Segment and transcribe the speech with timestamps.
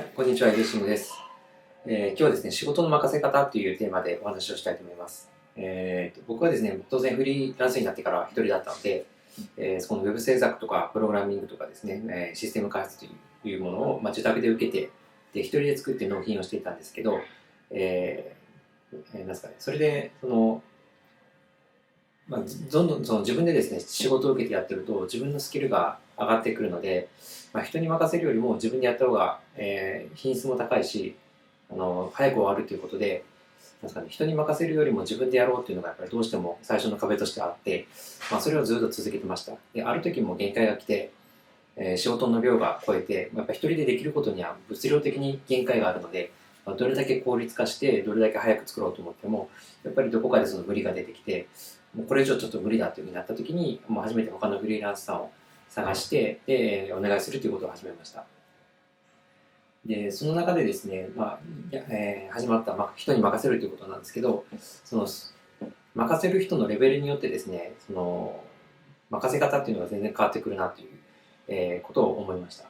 [0.00, 1.12] はい、こんにちは、エデシムです、
[1.84, 5.28] えー今日はですね、仕事の任せ方というテーマでお話をしたいと思います。
[5.56, 9.04] えーと僕はですね、当然フリーランスになってから一人だったので、
[9.58, 13.06] えーそのウェブ制作とかプログラミングとかですね、えシステム開発と
[13.46, 14.88] いうものを、まあ、自宅で受けて、
[15.34, 17.20] で、一人で作って納品をしていたんですけど、
[17.70, 18.34] え
[18.94, 20.62] えーなんですかね、それで、その、
[22.30, 22.40] まあ、
[22.70, 27.08] どんどんその自分でですね、仕事を受けてやってると、自分のスキルが上がってくるので、
[27.52, 31.16] まあ、人に任せるよりも自分でやった方が、えー品質も高いし、
[31.72, 33.24] あの、早く終わるということで、
[33.82, 37.88] なんかね、人に任せるよりも自分でやろうっていうのがやっぱりどうしても最初の壁としてあって、
[38.30, 39.54] まあ、それをずっと続けてました。
[39.74, 41.10] で、ある時も限界が来て、
[41.76, 46.30] えー仕事の量が超えて、やっぱ一人でできることには物量的に限界があるので、
[46.66, 49.48] どれだけ効率化して、どれだけ早く作ろうと思っても、
[49.84, 51.48] やっぱりどこかでその無理が出てきて、
[51.94, 55.32] もうこれ以上ちょっと無理だというふうになった時に、もう初めて他のフリーランスさんを
[55.68, 58.24] 探して、で、お願いするということを始めました。
[59.86, 61.40] で、その中でですね、まあ、
[61.72, 64.44] えー始まった、まあ、人に任せるということなんですけど、
[64.84, 65.06] その、
[65.94, 68.44] 任せる人のレベルによってですね、その、
[69.10, 70.88] 任せ方っていうのが全然変わってくるなという、
[71.48, 72.66] えーことを思いました。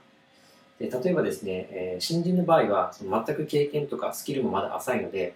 [0.80, 5.34] で例えばですね、えー新人の場合は、その全く経験とかスキルもまだ浅いので、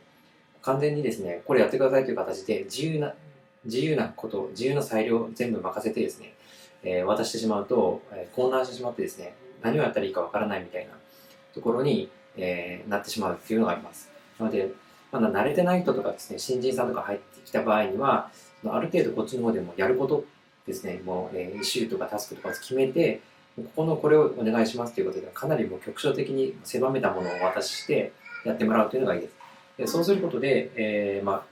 [0.62, 3.14] 完全にですね、これやってくださいという形で、自由な、
[3.66, 6.32] 自由なこと、自由な裁量を全部任せてですね、
[6.82, 10.94] えー渡してしまうと、えー混乱してしまってですね、何をやったらいいかわからないみたいな
[11.52, 14.10] ところに、えーなってしまうっていうのがあります。
[14.38, 14.70] なので、
[15.12, 18.30] まだ慣れてない人とかですね、新人さんとか入ってきた場合には、
[18.66, 20.24] ある程度こっちの方でもやること
[20.66, 23.20] ですね、もう、えー、イシューとかタスクとかを決めて、
[23.56, 28.12] ここのこれをお願いしますということで、かなりもう局所的に狭めたものをお渡しして
[28.44, 29.34] やってもらうというのがいいです。
[29.78, 31.44] でそうすることで、えーまあ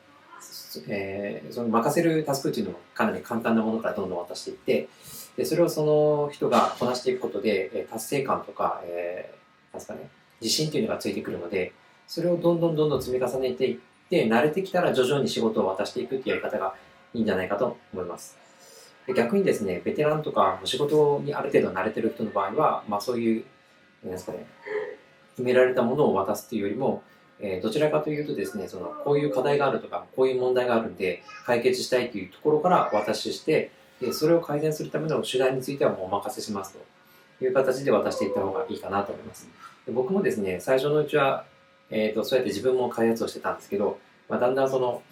[0.89, 4.89] えーその任せるタスクっていうのもかなり簡単なものからどんどん渡していって、
[5.36, 10.08] でそれをその人がこなしていくことで、達成感とか、えーなんかね、
[10.41, 11.73] 自信っていうのがついてくるので、
[12.06, 13.78] それをどんどんどんどん積み重ねていっ
[14.11, 16.75] て、慣れてきたら徐々に仕事を渡していくっていうやり方が
[17.14, 18.42] いいんじゃないかと思います。
[19.17, 23.45] 逆にですね、ベテランとか仕事にある程度慣れてる人の場合は、まあそういう、
[24.05, 24.46] なんですかね、
[25.33, 27.02] 決められたものを渡すっていうよりも、
[27.41, 33.70] えーどちらかというとですね、その、こういう課題があるとか、こういう問題があるんで、解決したいというところから渡しして、
[34.02, 36.77] でそれを改善するための手段についてはもうお任せします
[37.39, 39.48] という形で渡していった方がいいかなと思います。
[39.86, 41.45] で僕もですね、最初のうちは、
[41.91, 43.98] えーと、そうやって自分も開発をしてたんですけど、
[44.29, 45.02] まあ、だんだんその、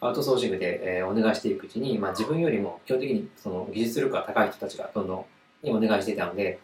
[0.00, 5.26] アウトソーシングで、えーお願いしていくうちに、まあ、自分よりも基本的にその技術力が高い人たちがどんど
[5.62, 6.58] んにお願いしていたので、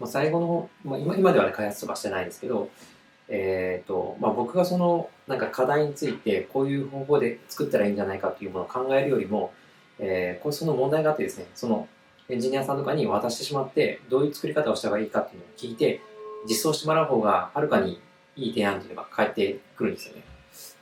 [0.00, 2.70] まあ、最後の、まあ、今今では、ね、開発とかしてないですけど、
[3.28, 9.52] えーとまあ、僕がそのなんか課題についてこういう方法で作ったらいいんじゃないかというものを考えるよりも、
[9.98, 11.88] えーこうその問題があってですねその
[12.30, 16.00] エンジニアさんとかに渡してしまってどういう作り方をした方がいいかっていうのを聞いて
[16.46, 18.00] 実装してもらう方がはるかに
[18.36, 20.22] いい提案というのが返ってくるんですよね。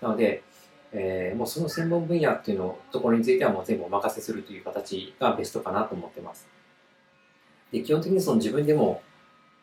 [0.00, 0.42] なので、
[0.92, 6.46] えーもうその専門分野っていうのところについてはもう全部お任せするという形がベストかなと思ってます
[7.72, 9.02] で基本的にその自分でも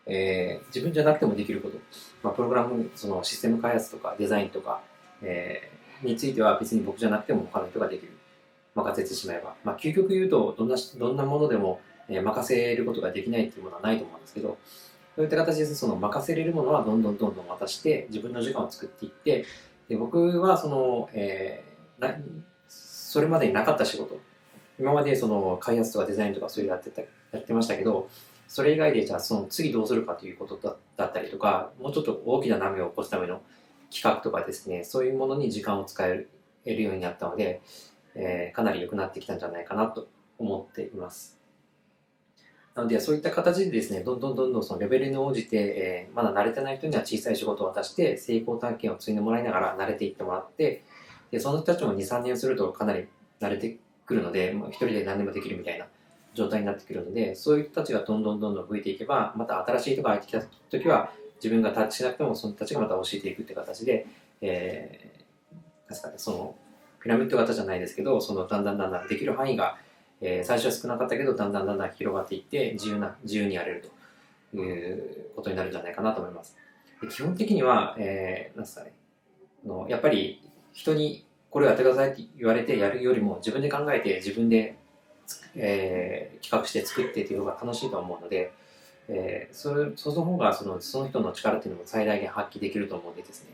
[0.05, 1.77] えー自分じゃなくてもできること、
[2.21, 4.81] まあ、プログラム、そのシステム開発とかデザインとか、
[5.21, 8.11] えーについては別に僕じゃなくても他の人ができる。
[8.75, 9.55] 任せてしまえば。
[9.63, 11.79] まあ、究極言うと、どんな、どんなものでも、
[12.09, 14.57] え任せることができないっていうものはないと思うんですけど、
[15.15, 19.45] そういった形でその任せれるものはどんどんどんどん渡して、自分の時間を作っていって、
[19.89, 22.15] で僕はその、えーな
[22.67, 24.19] それまでになかった仕事、
[24.79, 27.07] 今までその開発とかデザインとかそういうのやってたや
[27.37, 28.09] ってましたけど、
[28.47, 33.41] それ以外でじゃあその次どうするかということだったりとか、もうちょっと大きな波を起こすための
[33.91, 36.25] 企画とかですね、そういうものに時間を使え
[36.65, 37.61] るようになったので、
[38.15, 40.07] えーかなり良くなってきたんじゃないかなと
[40.39, 41.42] 思っています。
[42.75, 50.83] なので、そういった形でですね、どんどんどんどんそのレベルに応じて、えーまだ慣れてない人には小さい仕事を渡して、成功体験を積んでもらいながら慣れていってもらって、
[51.31, 53.07] でその人たちも2、3年するとかなり
[53.39, 55.87] 慣れてくるので、もう一人で何でもできるみたいな
[56.33, 61.11] 状態になってくるので、そういう人たちがどんどんどんどん増えていけば、また新しい人が入ってきた時は、
[61.43, 64.07] 自分がタッチしなくても、その人たちがまた教えていくって形で、
[64.41, 66.55] えー、なんですかね、その、
[67.01, 69.77] ピラミッド型じゃないですけど、その、だんだんだんだんできる範囲が、
[70.21, 74.03] えー最初は少なかったけど、だんだんだんだん広がっていって、自由な、自由にやれると。
[74.55, 76.55] いうことになるんじゃないかなと思います。
[77.01, 78.93] で基本的には、えー、なんですかね、
[79.65, 80.41] あのやっぱり
[80.73, 84.77] 人にこれをやってくださいって言われてやるよりも自分で考えて自分で
[85.55, 88.53] えー企画して作ってっていう方が楽しいと思うので、
[89.07, 93.49] えーそれその方がそのその人の力っていうのも最大限発揮できると思うんでですね。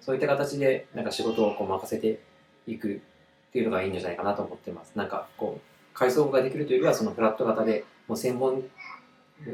[0.00, 2.20] そういった形でなんか仕事をこう任せて
[2.68, 4.92] いくっていうのがいいんじゃないかなと思ってます。
[4.94, 8.58] なんかこう階層ができるというよりはそのフラット型でもう専門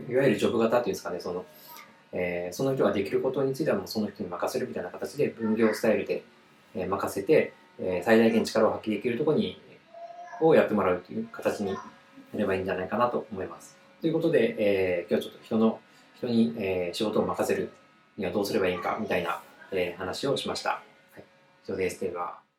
[0.09, 1.45] いわゆるジョブ型っていうんですかねその、
[2.13, 6.25] えーその人ができることについてはもうその人に任せるみたいな形で分業スタイルで、
[6.75, 9.61] えー任せて、えー最大限力を発揮できるところに
[10.41, 11.79] をやってもらうという形にな
[12.35, 13.77] ればいいんじゃないかなと思います。
[14.01, 15.81] ということで、えー今日はちょっと人の
[16.17, 17.71] 人に、えー仕事を任せる
[18.19, 19.41] にはどうすればいいかみたいな、
[19.71, 20.71] えー話をしました。
[20.71, 20.83] は
[21.19, 21.25] い、
[21.65, 22.01] 以上です。
[22.01, 22.52] では。